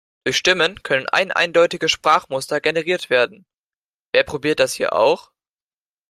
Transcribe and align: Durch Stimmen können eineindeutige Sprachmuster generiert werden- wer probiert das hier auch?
Durch 0.25 0.35
Stimmen 0.37 0.81
können 0.81 1.05
eineindeutige 1.09 1.87
Sprachmuster 1.87 2.59
generiert 2.59 3.11
werden- 3.11 3.45
wer 4.13 4.23
probiert 4.23 4.59
das 4.59 4.73
hier 4.73 4.93
auch? 4.93 5.29